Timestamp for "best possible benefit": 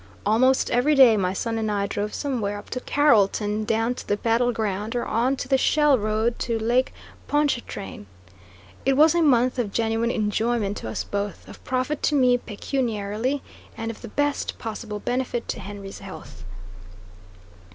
14.07-15.47